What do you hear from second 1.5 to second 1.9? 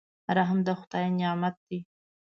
دی.